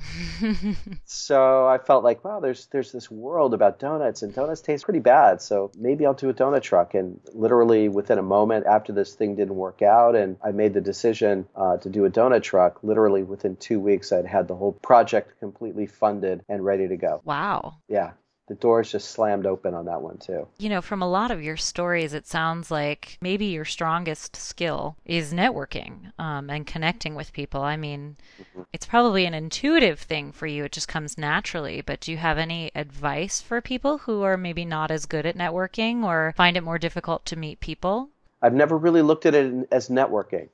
so 1.05 1.67
I 1.67 1.77
felt 1.77 2.03
like, 2.03 2.23
wow, 2.23 2.39
there's 2.39 2.67
there's 2.67 2.91
this 2.91 3.09
world 3.11 3.53
about 3.53 3.79
donuts, 3.79 4.23
and 4.23 4.33
donuts 4.33 4.61
taste 4.61 4.85
pretty 4.85 4.99
bad. 4.99 5.41
So 5.41 5.71
maybe 5.77 6.05
I'll 6.05 6.13
do 6.13 6.29
a 6.29 6.33
donut 6.33 6.61
truck. 6.61 6.93
And 6.93 7.19
literally 7.33 7.89
within 7.89 8.17
a 8.17 8.23
moment 8.23 8.65
after 8.65 8.93
this 8.93 9.13
thing 9.13 9.35
didn't 9.35 9.55
work 9.55 9.81
out, 9.81 10.15
and 10.15 10.37
I 10.43 10.51
made 10.51 10.73
the 10.73 10.81
decision 10.81 11.47
uh, 11.55 11.77
to 11.77 11.89
do 11.89 12.05
a 12.05 12.09
donut 12.09 12.43
truck. 12.43 12.83
Literally 12.83 13.23
within 13.23 13.55
two 13.55 13.79
weeks, 13.79 14.11
I'd 14.11 14.25
had 14.25 14.47
the 14.47 14.55
whole 14.55 14.73
project 14.73 15.39
completely 15.39 15.85
funded 15.85 16.43
and 16.49 16.63
ready 16.63 16.87
to 16.87 16.97
go. 16.97 17.21
Wow. 17.25 17.75
Yeah 17.87 18.11
the 18.47 18.55
doors 18.55 18.91
just 18.91 19.09
slammed 19.09 19.45
open 19.45 19.73
on 19.73 19.85
that 19.85 20.01
one 20.01 20.17
too. 20.17 20.47
You 20.59 20.69
know, 20.69 20.81
from 20.81 21.01
a 21.01 21.09
lot 21.09 21.31
of 21.31 21.41
your 21.41 21.57
stories, 21.57 22.13
it 22.13 22.27
sounds 22.27 22.69
like 22.69 23.17
maybe 23.21 23.45
your 23.45 23.65
strongest 23.65 24.35
skill 24.35 24.97
is 25.03 25.33
networking 25.33 26.11
um, 26.19 26.49
and 26.49 26.67
connecting 26.67 27.15
with 27.15 27.33
people. 27.33 27.61
I 27.61 27.75
mean, 27.75 28.17
mm-hmm. 28.39 28.63
it's 28.71 28.85
probably 28.85 29.25
an 29.25 29.33
intuitive 29.33 29.99
thing 29.99 30.31
for 30.31 30.45
you, 30.45 30.65
it 30.65 30.71
just 30.71 30.87
comes 30.87 31.17
naturally. 31.17 31.81
But 31.81 32.01
do 32.01 32.11
you 32.11 32.17
have 32.17 32.37
any 32.37 32.71
advice 32.75 33.41
for 33.41 33.61
people 33.61 33.99
who 33.99 34.21
are 34.21 34.37
maybe 34.37 34.63
not 34.63 34.91
as 34.91 35.05
good 35.05 35.25
at 35.25 35.37
networking 35.37 36.03
or 36.03 36.33
find 36.37 36.55
it 36.55 36.61
more 36.61 36.77
difficult 36.77 37.25
to 37.25 37.35
meet 37.35 37.59
people? 37.59 38.09
I've 38.41 38.53
never 38.53 38.77
really 38.77 39.01
looked 39.01 39.25
at 39.25 39.33
it 39.33 39.67
as 39.71 39.89
networking. 39.89 40.49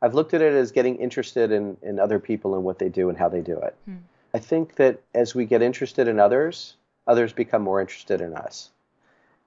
I've 0.00 0.14
looked 0.14 0.34
at 0.34 0.42
it 0.42 0.52
as 0.52 0.70
getting 0.70 0.96
interested 0.96 1.50
in, 1.50 1.76
in 1.82 1.98
other 1.98 2.18
people 2.18 2.54
and 2.54 2.64
what 2.64 2.78
they 2.78 2.88
do 2.88 3.08
and 3.08 3.18
how 3.18 3.28
they 3.28 3.40
do 3.40 3.58
it. 3.58 3.74
Hmm. 3.84 3.96
I 4.34 4.38
think 4.38 4.76
that 4.76 5.00
as 5.14 5.34
we 5.34 5.44
get 5.44 5.60
interested 5.60 6.08
in 6.08 6.18
others, 6.18 6.74
others 7.06 7.32
become 7.32 7.62
more 7.62 7.80
interested 7.80 8.20
in 8.20 8.34
us. 8.34 8.70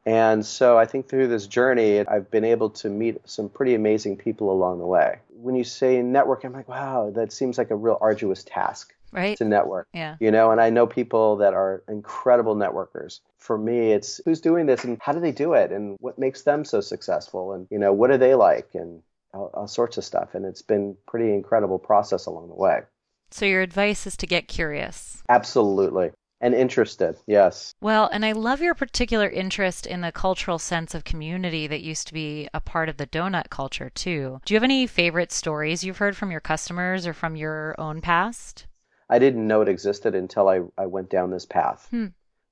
And 0.06 0.46
so 0.46 0.78
I 0.78 0.86
think 0.86 1.10
through 1.10 1.30
this 1.30 1.48
journey, 1.48 2.06
I've 2.06 2.30
been 2.30 2.46
able 2.46 2.70
to 2.72 2.90
meet 2.90 3.18
some 3.28 3.50
pretty 3.50 3.74
amazing 3.74 4.18
people 4.18 4.52
along 4.52 4.78
the 4.78 4.86
way. 4.86 5.18
When 5.30 5.56
you 5.56 5.64
say 5.64 6.02
network, 6.04 6.44
I'm 6.44 6.54
like, 6.54 6.70
wow, 6.70 7.12
that 7.16 7.34
seems 7.34 7.58
like 7.58 7.72
a 7.72 7.76
real 7.76 7.98
arduous 8.00 8.44
task 8.44 8.94
right. 9.12 9.36
to 9.38 9.46
network. 9.46 9.88
Yeah. 9.94 10.18
You 10.20 10.30
know, 10.30 10.52
and 10.52 10.62
I 10.62 10.70
know 10.70 10.86
people 10.86 11.38
that 11.38 11.56
are 11.56 11.84
incredible 11.88 12.56
networkers. 12.56 13.22
For 13.40 13.58
me, 13.58 13.94
it's 13.94 14.22
who's 14.26 14.42
doing 14.42 14.68
this 14.68 14.84
and 14.84 15.00
how 15.02 15.12
do 15.12 15.20
they 15.20 15.32
do 15.32 15.54
it 15.54 15.72
and 15.72 15.98
what 16.00 16.20
makes 16.20 16.44
them 16.44 16.66
so 16.66 16.82
successful 16.82 17.54
and, 17.54 17.68
you 17.72 17.80
know, 17.80 17.92
what 17.92 18.12
are 18.12 18.18
they 18.18 18.36
like 18.36 18.70
and 18.76 19.02
all, 19.34 19.50
all 19.56 19.68
sorts 19.68 19.98
of 19.98 20.04
stuff. 20.04 20.36
And 20.36 20.46
it's 20.46 20.62
been 20.62 20.96
pretty 21.08 21.34
incredible 21.34 21.80
process 21.80 22.28
along 22.28 22.50
the 22.50 22.56
way. 22.56 22.82
So 23.32 23.46
your 23.46 23.64
advice 23.64 24.06
is 24.06 24.16
to 24.18 24.28
get 24.28 24.48
curious. 24.48 25.24
Absolutely. 25.30 26.12
And 26.46 26.54
interested, 26.54 27.18
yes. 27.26 27.74
Well, 27.82 28.08
and 28.14 28.24
I 28.24 28.34
love 28.34 28.62
your 28.62 28.76
particular 28.76 29.28
interest 29.28 29.88
in 29.88 30.02
the 30.02 30.12
cultural 30.12 30.60
sense 30.60 30.94
of 30.94 31.04
community 31.04 31.66
that 31.66 31.82
used 31.82 32.06
to 32.06 32.14
be 32.14 32.48
a 32.54 32.62
part 32.62 32.88
of 32.88 32.98
the 32.98 33.08
donut 33.08 33.50
culture, 33.50 33.90
too. 33.90 34.42
Do 34.46 34.54
you 34.54 34.56
have 34.56 34.64
any 34.64 34.86
favorite 34.86 35.32
stories 35.32 35.84
you've 35.84 35.98
heard 35.98 36.16
from 36.16 36.30
your 36.30 36.40
customers 36.40 37.08
or 37.08 37.14
from 37.14 37.36
your 37.36 37.74
own 37.80 38.00
past? 38.00 38.68
I 39.10 39.18
didn't 39.18 39.48
know 39.48 39.62
it 39.62 39.68
existed 39.68 40.14
until 40.14 40.48
I, 40.48 40.62
I 40.78 40.86
went 40.86 41.10
down 41.10 41.32
this 41.32 41.48
path. 41.48 41.88
Hmm. 41.90 42.10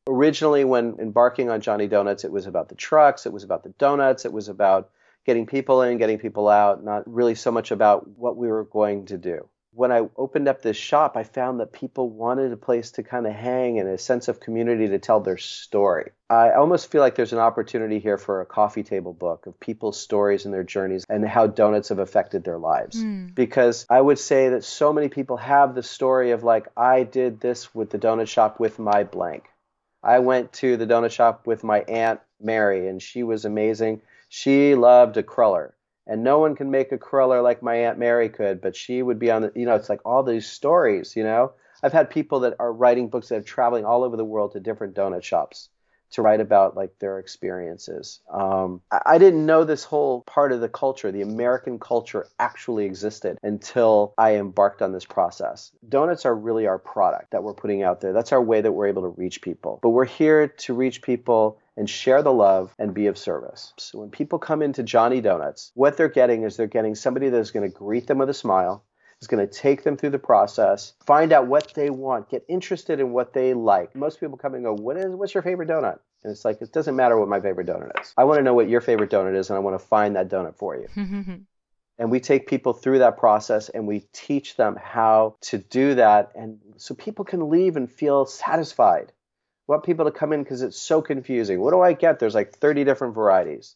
Originally, 0.07 0.65
when 0.65 0.95
embarking 0.97 1.51
on 1.51 1.61
Johnny 1.61 1.87
Doughnuts, 1.87 2.23
it 2.23 2.31
was 2.31 2.47
about 2.47 2.69
the 2.69 2.75
trucks, 2.75 3.27
it 3.27 3.31
was 3.31 3.43
about 3.43 3.61
the 3.61 3.75
donuts, 3.77 4.25
it 4.25 4.33
was 4.33 4.49
about 4.49 4.89
getting 5.23 5.45
people 5.45 5.83
in, 5.83 5.99
getting 5.99 6.17
people 6.17 6.49
out, 6.49 6.83
not 6.83 7.07
really 7.07 7.35
so 7.35 7.51
much 7.51 7.69
about 7.69 8.09
what 8.17 8.37
we 8.37 8.47
were 8.47 8.63
going 8.63 9.05
to 9.05 9.19
do 9.19 9.47
when 9.75 9.91
I 9.91 10.07
opened 10.17 10.47
up 10.47 10.61
this 10.61 10.77
shop, 10.77 11.17
I 11.17 11.23
found 11.23 11.59
that 11.59 11.73
people 11.73 12.09
wanted 12.09 12.51
a 12.51 12.57
place 12.57 12.91
to 12.91 13.03
kind 13.03 13.25
of 13.25 13.33
hang 13.33 13.79
and 13.79 13.89
a 13.89 13.97
sense 13.97 14.27
of 14.27 14.39
community 14.39 14.87
to 14.89 14.99
tell 14.99 15.19
their 15.19 15.37
story. 15.37 16.11
I 16.29 16.51
almost 16.51 16.91
feel 16.91 17.01
like 17.01 17.15
there's 17.15 17.33
an 17.33 17.39
opportunity 17.39 17.99
here 17.99 18.17
for 18.17 18.41
a 18.41 18.45
coffee 18.45 18.83
table 18.83 19.13
book 19.13 19.47
of 19.47 19.59
people's 19.59 19.99
stories 19.99 20.45
and 20.45 20.53
their 20.53 20.63
journeys 20.63 21.05
and 21.09 21.27
how 21.27 21.47
donuts 21.47 21.89
have 21.89 21.99
affected 21.99 22.43
their 22.43 22.59
lives. 22.59 23.03
Mm. 23.03 23.33
Because 23.33 23.85
I 23.89 23.99
would 23.99 24.19
say 24.19 24.49
that 24.49 24.63
so 24.63 24.93
many 24.93 25.09
people 25.09 25.37
have 25.37 25.73
the 25.73 25.83
story 25.83 26.31
of 26.31 26.43
like, 26.43 26.67
I 26.77 27.03
did 27.03 27.39
this 27.39 27.73
with 27.73 27.89
the 27.89 27.99
donut 27.99 28.27
shop 28.27 28.59
with 28.59 28.77
my 28.77 29.03
blank. 29.03 29.45
I 30.03 30.19
went 30.19 30.53
to 30.53 30.77
the 30.77 30.85
donut 30.85 31.11
shop 31.11 31.47
with 31.47 31.63
my 31.63 31.81
aunt 31.81 32.19
Mary 32.39 32.87
and 32.87 33.01
she 33.01 33.23
was 33.23 33.45
amazing 33.45 34.01
She 34.29 34.75
loved 34.75 35.17
a 35.17 35.23
cruller. 35.23 35.75
And 36.05 36.23
no 36.23 36.39
one 36.39 36.55
can 36.55 36.69
make 36.69 36.91
a 36.91 36.97
cruller 36.97 37.41
like 37.41 37.63
my 37.63 37.75
Aunt 37.75 37.97
Mary 37.97 38.29
could, 38.29 38.61
but 38.61 38.75
she 38.75 39.01
would 39.01 39.19
be 39.19 39.31
on 39.31 39.43
the, 39.43 39.51
you 39.55 39.65
know, 39.65 39.75
it's 39.75 39.89
like 39.89 40.01
all 40.05 40.23
these 40.23 40.47
stories, 40.47 41.15
you 41.15 41.23
know? 41.23 41.53
I've 41.81 41.93
had 41.93 42.09
people 42.09 42.41
that 42.41 42.55
are 42.59 42.71
writing 42.71 43.09
books 43.09 43.29
that 43.29 43.35
are 43.35 43.41
traveling 43.41 43.85
all 43.85 44.03
over 44.03 44.15
the 44.15 44.25
world 44.25 44.53
to 44.53 44.59
different 44.59 44.95
donut 44.95 45.23
shops 45.23 45.69
to 46.13 46.21
write 46.21 46.39
about 46.39 46.77
like 46.77 46.91
their 46.99 47.19
experiences. 47.19 48.21
Um, 48.31 48.81
I, 48.91 49.01
I 49.05 49.17
didn't 49.17 49.45
know 49.45 49.63
this 49.63 49.83
whole 49.83 50.21
part 50.21 50.51
of 50.51 50.61
the 50.61 50.69
culture, 50.69 51.11
the 51.11 51.23
American 51.23 51.79
culture, 51.79 52.27
actually 52.39 52.85
existed 52.85 53.37
until 53.43 54.13
I 54.17 54.35
embarked 54.35 54.81
on 54.81 54.91
this 54.91 55.05
process. 55.05 55.71
Donuts 55.89 56.25
are 56.25 56.35
really 56.35 56.67
our 56.67 56.77
product 56.77 57.31
that 57.31 57.43
we're 57.43 57.55
putting 57.55 57.83
out 57.83 57.99
there. 57.99 58.13
That's 58.13 58.31
our 58.31 58.41
way 58.41 58.61
that 58.61 58.71
we're 58.71 58.87
able 58.87 59.01
to 59.01 59.09
reach 59.09 59.41
people. 59.41 59.79
But 59.81 59.89
we're 59.89 60.05
here 60.05 60.47
to 60.47 60.73
reach 60.73 61.01
people 61.01 61.59
and 61.77 61.89
share 61.89 62.21
the 62.21 62.33
love 62.33 62.73
and 62.77 62.93
be 62.93 63.07
of 63.07 63.17
service. 63.17 63.73
So 63.77 63.99
when 63.99 64.09
people 64.09 64.39
come 64.39 64.61
into 64.61 64.83
Johnny 64.83 65.21
Doughnuts, 65.21 65.71
what 65.73 65.97
they're 65.97 66.07
getting 66.09 66.43
is 66.43 66.55
they're 66.55 66.67
getting 66.67 66.95
somebody 66.95 67.29
that's 67.29 67.51
going 67.51 67.69
to 67.69 67.75
greet 67.75 68.07
them 68.07 68.19
with 68.19 68.29
a 68.29 68.33
smile, 68.33 68.83
is 69.21 69.27
going 69.27 69.45
to 69.47 69.51
take 69.51 69.83
them 69.83 69.97
through 69.97 70.11
the 70.11 70.19
process, 70.19 70.93
find 71.05 71.31
out 71.31 71.47
what 71.47 71.73
they 71.73 71.89
want, 71.89 72.29
get 72.29 72.45
interested 72.47 72.99
in 72.99 73.11
what 73.11 73.33
they 73.33 73.53
like. 73.53 73.95
Most 73.95 74.19
people 74.19 74.37
come 74.37 74.53
and 74.53 74.63
go, 74.63 74.73
"What 74.73 74.97
is 74.97 75.15
what's 75.15 75.33
your 75.33 75.43
favorite 75.43 75.69
donut?" 75.69 75.99
And 76.23 76.31
it's 76.31 76.45
like 76.45 76.61
it 76.61 76.71
doesn't 76.71 76.95
matter 76.95 77.17
what 77.17 77.29
my 77.29 77.39
favorite 77.39 77.67
donut 77.67 77.99
is. 78.01 78.13
I 78.17 78.25
want 78.25 78.39
to 78.39 78.43
know 78.43 78.53
what 78.53 78.69
your 78.69 78.81
favorite 78.81 79.09
donut 79.09 79.35
is, 79.35 79.49
and 79.49 79.57
I 79.57 79.59
want 79.59 79.79
to 79.79 79.85
find 79.85 80.15
that 80.15 80.29
donut 80.29 80.55
for 80.55 80.75
you. 80.75 80.87
and 81.97 82.11
we 82.11 82.19
take 82.19 82.47
people 82.47 82.73
through 82.73 82.99
that 82.99 83.17
process 83.17 83.69
and 83.69 83.87
we 83.87 84.05
teach 84.13 84.55
them 84.55 84.77
how 84.81 85.35
to 85.41 85.57
do 85.57 85.95
that, 85.95 86.31
and 86.35 86.59
so 86.77 86.93
people 86.93 87.25
can 87.25 87.49
leave 87.49 87.77
and 87.77 87.91
feel 87.91 88.25
satisfied. 88.25 89.11
We 89.67 89.73
want 89.73 89.85
people 89.85 90.05
to 90.05 90.11
come 90.11 90.33
in 90.33 90.43
because 90.43 90.61
it's 90.61 90.79
so 90.79 91.01
confusing. 91.01 91.59
What 91.59 91.71
do 91.71 91.81
I 91.81 91.93
get? 91.93 92.19
There's 92.19 92.35
like 92.35 92.53
30 92.53 92.83
different 92.83 93.15
varieties. 93.15 93.75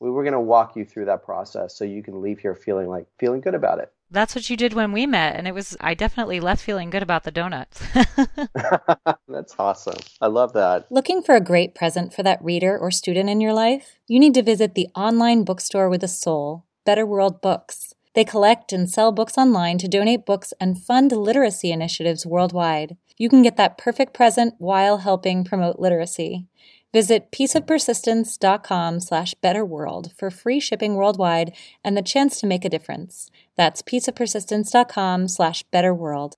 We 0.00 0.10
were 0.10 0.22
going 0.22 0.32
to 0.32 0.40
walk 0.40 0.76
you 0.76 0.84
through 0.84 1.06
that 1.06 1.24
process 1.24 1.76
so 1.76 1.84
you 1.84 2.02
can 2.02 2.22
leave 2.22 2.38
here 2.38 2.54
feeling 2.54 2.88
like 2.88 3.06
feeling 3.18 3.40
good 3.40 3.54
about 3.54 3.78
it. 3.78 3.92
That's 4.10 4.34
what 4.36 4.48
you 4.48 4.56
did 4.56 4.72
when 4.72 4.92
we 4.92 5.04
met, 5.04 5.34
and 5.34 5.48
it 5.48 5.54
was 5.54 5.76
I 5.80 5.94
definitely 5.94 6.38
left 6.38 6.62
feeling 6.62 6.90
good 6.90 7.02
about 7.02 7.24
the 7.24 7.32
donuts. 7.32 7.82
That's 9.28 9.54
awesome. 9.58 9.98
I 10.20 10.28
love 10.28 10.52
that. 10.52 10.86
Looking 10.90 11.22
for 11.22 11.34
a 11.34 11.40
great 11.40 11.74
present 11.74 12.14
for 12.14 12.22
that 12.22 12.42
reader 12.42 12.78
or 12.78 12.92
student 12.92 13.28
in 13.28 13.40
your 13.40 13.52
life? 13.52 13.98
You 14.06 14.20
need 14.20 14.34
to 14.34 14.42
visit 14.42 14.74
the 14.74 14.88
online 14.94 15.42
bookstore 15.42 15.88
with 15.88 16.04
a 16.04 16.08
soul, 16.08 16.66
Better 16.84 17.04
World 17.04 17.40
Books. 17.40 17.94
They 18.14 18.24
collect 18.24 18.72
and 18.72 18.88
sell 18.88 19.10
books 19.10 19.36
online 19.36 19.76
to 19.78 19.88
donate 19.88 20.24
books 20.24 20.54
and 20.60 20.80
fund 20.80 21.10
literacy 21.10 21.72
initiatives 21.72 22.24
worldwide. 22.24 22.96
You 23.16 23.28
can 23.28 23.42
get 23.42 23.56
that 23.56 23.78
perfect 23.78 24.12
present 24.12 24.54
while 24.58 24.98
helping 24.98 25.44
promote 25.44 25.78
literacy. 25.78 26.46
Visit 26.92 27.30
pieceofpersistence.com 27.32 29.00
slash 29.00 29.34
betterworld 29.42 30.12
for 30.16 30.30
free 30.30 30.60
shipping 30.60 30.94
worldwide 30.94 31.54
and 31.84 31.96
the 31.96 32.02
chance 32.02 32.40
to 32.40 32.46
make 32.46 32.64
a 32.64 32.70
difference. 32.70 33.30
That's 33.56 33.82
pieceofpersistence.com 33.82 35.28
slash 35.28 35.64
betterworld. 35.72 36.34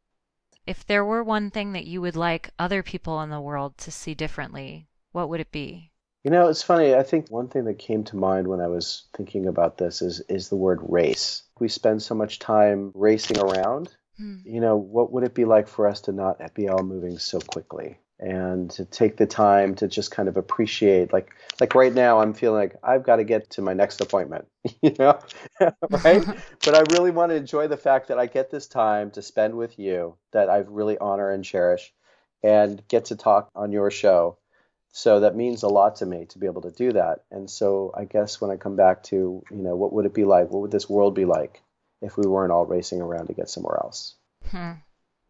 if 0.69 0.85
there 0.87 1.05
were 1.05 1.25
one 1.25 1.51
thing 1.51 1.73
that 1.73 1.87
you 1.87 2.01
would 2.03 2.15
like 2.15 2.51
other 2.59 2.83
people 2.83 3.23
in 3.23 3.31
the 3.31 3.41
world 3.41 3.79
to 3.79 3.91
see 3.91 4.15
differently, 4.15 4.87
what 5.13 5.31
would 5.31 5.41
it 5.41 5.51
be? 5.51 5.91
You 6.25 6.31
know, 6.31 6.49
it's 6.49 6.63
funny. 6.63 6.95
I 6.95 7.05
think 7.05 7.31
one 7.31 7.49
thing 7.49 7.65
that 7.65 7.79
came 7.79 8.05
to 8.05 8.17
mind 8.17 8.47
when 8.47 8.61
I 8.61 8.67
was 8.67 9.05
thinking 9.17 9.47
about 9.47 9.79
this 9.79 10.03
is 10.03 10.21
is 10.29 10.49
the 10.49 10.57
word 10.57 10.81
race. 10.83 11.43
We 11.59 11.69
spend 11.69 12.03
so 12.03 12.15
much 12.15 12.39
time 12.39 12.93
racing 12.95 13.39
around. 13.39 13.97
Hmm. 14.19 14.37
You 14.45 14.61
know, 14.61 14.77
what 14.77 15.13
would 15.13 15.25
it 15.25 15.35
be 15.35 15.45
like 15.45 15.69
for 15.69 15.87
us 15.87 16.01
to 16.03 16.13
not 16.13 16.55
be 16.55 16.69
all 16.69 16.83
moving 16.83 17.19
so 17.19 17.41
quickly 17.41 17.99
and 18.21 18.71
to 18.73 18.85
take 18.85 19.17
the 19.17 19.27
time 19.27 19.77
to 19.77 19.87
just 19.87 20.11
kind 20.11 20.29
of 20.29 20.37
appreciate 20.37 21.13
like 21.13 21.31
like 21.61 21.77
right 21.77 21.95
now 21.95 22.21
I'm 22.21 22.35
feeling 22.35 22.59
like 22.59 22.77
I've 22.83 23.05
got 23.05 23.17
to 23.17 23.25
get 23.25 23.51
to 23.51 23.63
my 23.63 23.75
next 23.75 24.01
appointment, 24.01 24.47
you 24.83 24.95
know? 24.99 25.19
right? 25.61 26.25
but 26.65 26.75
I 26.75 26.83
really 26.93 27.11
want 27.11 27.31
to 27.31 27.37
enjoy 27.37 27.69
the 27.69 27.77
fact 27.77 28.09
that 28.09 28.19
I 28.19 28.27
get 28.27 28.51
this 28.51 28.67
time 28.67 29.13
to 29.13 29.23
spend 29.23 29.55
with 29.55 29.79
you 29.79 30.17
that 30.33 30.51
I 30.51 30.59
really 30.59 30.99
honor 30.99 31.31
and 31.31 31.45
cherish 31.45 31.93
and 32.43 32.83
get 32.89 33.07
to 33.07 33.17
talk 33.17 33.51
on 33.55 33.73
your 33.73 33.91
show. 33.91 34.39
So 34.91 35.21
that 35.21 35.37
means 35.37 35.63
a 35.63 35.69
lot 35.69 35.97
to 35.97 36.07
me 36.07 36.25
to 36.31 36.39
be 36.39 36.47
able 36.47 36.63
to 36.63 36.71
do 36.71 36.93
that. 36.93 37.21
And 37.31 37.49
so 37.49 37.93
I 37.97 38.05
guess 38.05 38.41
when 38.41 38.51
I 38.51 38.57
come 38.57 38.75
back 38.75 39.03
to, 39.05 39.45
you 39.51 39.63
know, 39.63 39.77
what 39.77 39.93
would 39.93 40.07
it 40.07 40.15
be 40.15 40.25
like? 40.25 40.51
What 40.51 40.63
would 40.63 40.71
this 40.71 40.89
world 40.89 41.15
be 41.15 41.25
like 41.25 41.63
if 42.01 42.17
we 42.17 42.27
weren't 42.27 42.53
all 42.53 42.67
racing 42.67 43.01
around 43.01 43.27
to 43.27 43.33
get 43.33 43.51
somewhere 43.51 43.79
else? 43.83 44.15
Hmm. 44.51 44.73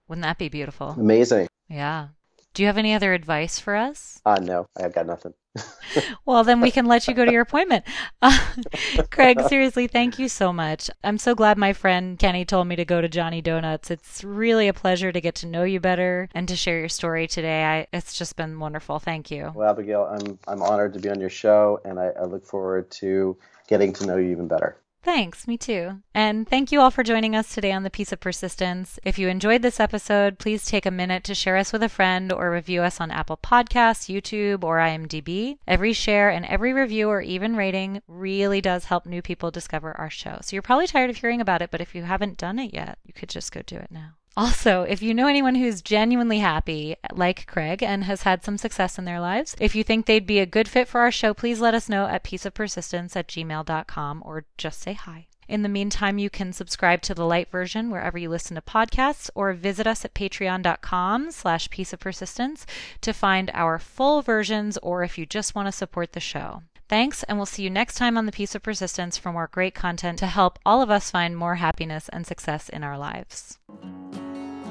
Wouldn't 0.09 0.25
that 0.25 0.39
be 0.39 0.49
beautiful? 0.49 0.89
Amazing. 0.91 1.49
Yeah. 1.69 2.09
Do 2.55 2.63
you 2.63 2.67
have 2.67 2.79
any 2.79 2.95
other 2.95 3.13
advice 3.13 3.61
for 3.61 3.77
us? 3.77 4.21
Ah, 4.25 4.37
no, 4.37 4.67
I 4.77 4.83
have 4.83 4.95
got 4.95 5.07
nothing. 5.07 5.35
Well, 6.27 6.45
then 6.45 6.61
we 6.61 6.71
can 6.71 6.85
let 6.85 7.09
you 7.09 7.15
go 7.15 7.25
to 7.25 7.33
your 7.33 7.41
appointment. 7.41 7.85
Uh, 8.21 8.39
Craig, 9.11 9.41
seriously, 9.49 9.87
thank 9.87 10.19
you 10.19 10.29
so 10.29 10.53
much. 10.53 10.91
I'm 11.03 11.17
so 11.17 11.35
glad 11.35 11.57
my 11.57 11.73
friend 11.73 12.19
Kenny 12.19 12.45
told 12.45 12.69
me 12.69 12.77
to 12.77 12.85
go 12.85 13.01
to 13.01 13.09
Johnny 13.09 13.41
Doughnuts. 13.41 13.91
It's 13.91 14.23
really 14.23 14.69
a 14.69 14.75
pleasure 14.75 15.11
to 15.11 15.21
get 15.21 15.37
to 15.37 15.47
know 15.47 15.65
you 15.65 15.81
better 15.81 16.29
and 16.35 16.47
to 16.49 16.57
share 16.57 16.79
your 16.79 16.91
story 16.91 17.27
today. 17.27 17.65
I, 17.65 17.87
it's 17.97 18.13
just 18.19 18.37
been 18.37 18.61
wonderful. 18.61 18.99
Thank 18.99 19.31
you. 19.31 19.53
Well, 19.55 19.71
Abigail, 19.71 20.03
I'm 20.03 20.39
I'm 20.47 20.63
honored 20.63 20.93
to 20.95 21.01
be 21.01 21.09
on 21.09 21.19
your 21.19 21.31
show, 21.31 21.81
and 21.85 21.99
I, 21.99 22.09
I 22.09 22.25
look 22.25 22.45
forward 22.45 22.91
to 22.93 23.37
getting 23.69 23.95
to 23.95 24.07
know 24.07 24.17
you 24.17 24.31
even 24.31 24.49
better. 24.49 24.77
Thanks, 25.02 25.47
me 25.47 25.57
too. 25.57 26.02
And 26.12 26.47
thank 26.47 26.71
you 26.71 26.81
all 26.81 26.90
for 26.90 27.02
joining 27.02 27.35
us 27.35 27.55
today 27.55 27.73
on 27.73 27.83
The 27.83 27.90
Piece 27.90 28.12
of 28.12 28.21
Persistence. 28.21 28.99
If 29.05 29.19
you 29.19 29.28
enjoyed 29.28 29.62
this 29.62 29.81
episode, 29.81 30.38
please 30.38 30.67
take 30.67 30.85
a 30.85 30.90
minute 30.90 31.25
to 31.25 31.35
share 31.35 31.57
us 31.57 31.73
with 31.73 31.83
a 31.83 31.88
friend 31.88 32.33
or 32.33 32.50
review 32.50 32.83
us 32.83 33.00
on 33.00 33.11
Apple 33.11 33.38
Podcasts, 33.38 34.12
YouTube, 34.12 34.64
or 34.64 34.78
IMDb. 34.78 35.59
Every 35.67 35.93
share 35.93 36.31
and 36.31 36.45
every 36.45 36.73
review 36.73 37.09
or 37.09 37.23
even 37.23 37.57
rating 37.57 38.02
really 38.07 38.61
does 38.61 38.87
help 38.87 39.07
new 39.07 39.23
people 39.23 39.50
discover 39.50 39.97
our 39.97 40.11
show. 40.11 40.40
So 40.43 40.55
you're 40.55 40.62
probably 40.62 40.87
tired 40.87 41.11
of 41.11 41.17
hearing 41.17 41.40
about 41.40 41.62
it, 41.62 41.71
but 41.71 41.81
if 41.81 41.95
you 41.95 42.02
haven't 42.02 42.37
done 42.37 42.59
it 42.59 42.75
yet, 42.75 42.99
you 43.07 43.14
could 43.14 43.28
just 43.31 43.52
go 43.52 43.62
do 43.62 43.76
it 43.76 43.90
now. 43.90 44.18
Also, 44.38 44.83
if 44.83 45.02
you 45.02 45.14
know 45.14 45.26
anyone 45.26 45.57
who's 45.57 45.83
genuinely 45.83 46.38
happy, 46.38 46.95
like 47.12 47.45
Craig, 47.49 47.83
and 47.83 48.04
has 48.04 48.23
had 48.23 48.45
some 48.45 48.57
success 48.57 48.97
in 48.97 49.04
their 49.04 49.18
lives, 49.18 49.57
if 49.59 49.75
you 49.75 49.83
think 49.83 50.07
they'd 50.07 50.28
be 50.28 50.38
a 50.38 50.47
good 50.47 50.68
fit 50.68 50.87
for 50.87 51.00
our 51.00 51.11
show, 51.11 51.35
please 51.35 51.61
let 51.61 51.75
us 51.75 51.88
know 51.88 52.07
at 52.07 52.23
pieceofpersistence 52.23 53.16
at 53.16 53.26
gmail.com 53.26 54.23
or 54.25 54.45
just 54.57 54.80
say 54.80 54.92
hi. 54.92 55.26
In 55.49 55.62
the 55.62 55.68
meantime, 55.68 56.18
you 56.18 56.30
can 56.30 56.52
subscribe 56.52 57.02
to 57.02 57.14
the 57.14 57.25
light 57.25 57.50
version 57.50 57.90
wherever 57.90 58.16
you 58.16 58.28
listen 58.28 58.54
to 58.54 58.62
podcasts 58.62 59.28
or 59.35 59.52
visit 59.54 59.88
us 59.88 60.04
at 60.04 60.14
patreon.com 60.14 61.33
slash 61.33 61.68
piece 61.71 61.92
of 61.92 61.99
persistence 61.99 62.64
to 63.00 63.12
find 63.12 63.50
our 63.54 63.80
full 63.80 64.23
versions 64.23 64.78
or 64.85 65.02
if 65.02 65.18
you 65.18 65.26
just 65.26 65.57
want 65.57 65.66
to 65.66 65.73
support 65.73 66.12
the 66.12 66.21
show. 66.21 66.62
Thanks, 66.88 67.25
and 67.25 67.38
we'll 67.38 67.47
see 67.47 67.64
you 67.64 67.71
next 67.71 67.97
time 67.97 68.16
on 68.16 68.26
The 68.26 68.33
Piece 68.33 68.54
of 68.54 68.62
Persistence 68.62 69.18
for 69.18 69.33
more 69.33 69.50
great 69.50 69.75
content 69.75 70.21
to 70.21 70.26
help 70.26 70.61
all 70.64 70.80
of 70.80 70.90
us 70.90 71.11
find 71.11 71.37
more 71.37 71.57
happiness 71.57 72.09
and 72.11 72.25
success 72.25 72.68
in 72.68 72.85
our 72.85 72.97
lives. 72.97 73.59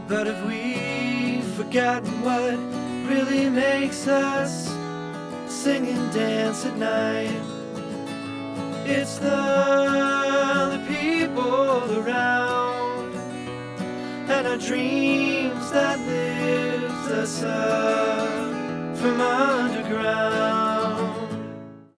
But 0.07 0.25
if 0.27 0.41
we've 0.45 1.43
forgotten 1.55 2.21
what 2.21 2.57
really 3.09 3.49
makes 3.49 4.07
us 4.07 4.67
sing 5.47 5.85
and 5.87 6.13
dance 6.13 6.65
at 6.65 6.77
night, 6.77 7.41
it's 8.85 9.17
the, 9.17 9.27
the 10.71 10.81
people 10.87 11.99
around 11.99 13.15
and 14.29 14.47
our 14.47 14.57
dreams 14.57 15.71
that 15.71 15.99
lift 15.99 17.11
us 17.11 17.43
up 17.43 18.97
from 18.97 19.19
underground. 19.19 20.66